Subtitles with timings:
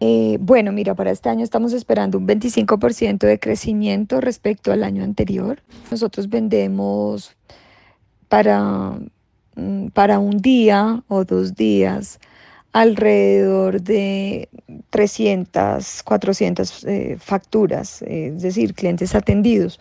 [0.00, 5.04] Eh, bueno, mira, para este año estamos esperando un 25% de crecimiento respecto al año
[5.04, 5.62] anterior.
[5.90, 7.36] Nosotros vendemos
[8.28, 8.98] para,
[9.56, 12.18] mm, para un día o dos días
[12.72, 14.48] alrededor de
[14.90, 19.78] 300, 400 eh, facturas, eh, es decir, clientes atendidos.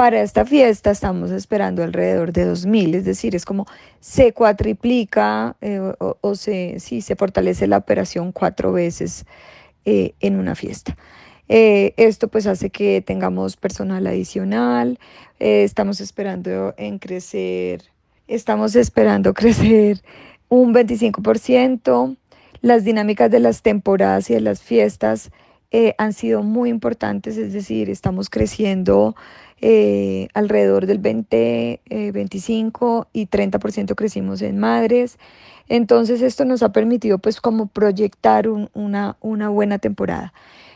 [0.00, 3.66] Para esta fiesta estamos esperando alrededor de 2.000, es decir, es como
[4.00, 9.26] se cuatriplica eh, o, se, sí, se fortalece la operación cuatro veces
[9.84, 10.96] en una fiesta.
[11.48, 14.98] esto pues hace que tengamos personal adicional,
[15.38, 17.82] estamos esperando en crecer,
[18.26, 20.00] estamos esperando crecer
[20.48, 22.16] un 25%.
[22.62, 25.30] Las dinámicas de las temporadas y de las fiestas
[25.72, 29.14] eh, han sido muy importantes, es decir, estamos creciendo
[29.60, 31.80] eh, alrededor del 20,
[32.12, 35.18] 25 eh, y 30% crecimos en madres.
[35.68, 40.32] Entonces esto nos ha permitido pues como proyectar una, una buena temporada.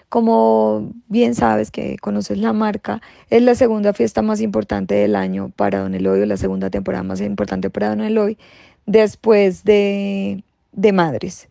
[0.08, 5.50] Como bien sabes que conoces la marca, es la segunda fiesta más importante del año
[5.56, 8.38] para Don Eloy, o la segunda temporada más importante para Don Eloy,
[8.86, 11.48] después de, de Madres.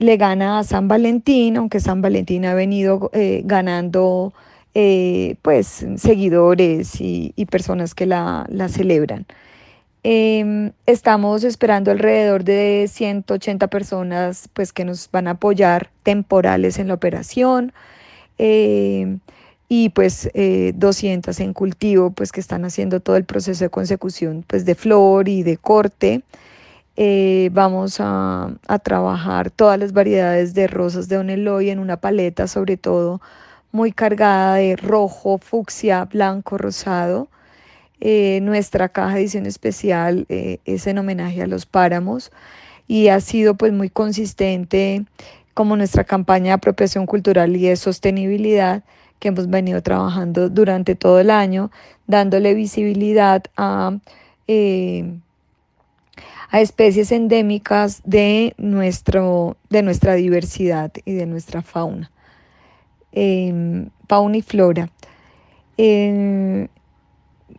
[0.00, 4.32] Le gana a San Valentín, aunque San Valentín ha venido eh, ganando
[4.72, 9.26] eh, pues seguidores y, personas que la, celebran.
[10.02, 16.88] Em, estamos esperando alrededor de 180 personas pues, que nos van a apoyar temporales en
[16.88, 17.74] la operación
[18.38, 19.20] em,
[19.68, 24.44] y pues 200 eh, en cultivo pues que están haciendo todo el proceso de consecución
[24.46, 26.22] pues de flor y de corte.
[27.02, 32.76] Eh, vamos a, trabajar todas las variedades de rosas de Oneloy en una paleta, sobre
[32.76, 33.22] todo
[33.72, 37.28] muy cargada de rojo, fucsia, blanco, rosado.
[38.00, 42.32] Eh, nuestra caja edición especial eh, es en homenaje a los páramos
[42.86, 45.06] y ha sido pues muy consistente
[45.54, 48.84] como nuestra campaña de apropiación cultural y de sostenibilidad
[49.20, 51.70] que hemos venido trabajando durante todo el año,
[52.06, 53.96] dándole visibilidad a
[56.50, 62.10] a especies endémicas de, nuestro, de nuestra diversidad y de nuestra fauna,
[63.12, 64.90] em, fauna y flora.
[65.76, 66.68] Em,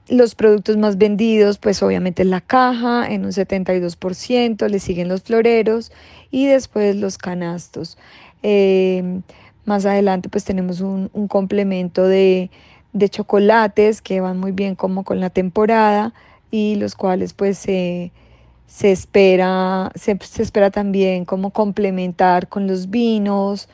[0.09, 5.91] los productos más vendidos, pues obviamente la caja en un 72%, le siguen los floreros
[6.29, 7.97] y después los canastos.
[8.44, 9.22] Em,
[9.66, 12.50] más adelante pues tenemos un, complemento de,
[12.94, 16.13] de, chocolates que van muy bien como con la temporada
[16.50, 18.12] y los cuales pues se
[18.72, 23.68] se espera, se, espera también como complementar con los vinos,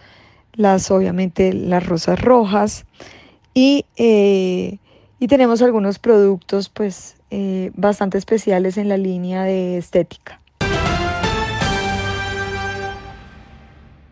[0.53, 2.85] las obviamente las rosas rojas
[3.53, 4.80] y, eh,
[5.30, 10.41] tenemos algunos productos pues eh, bastante especiales en la línea de estética.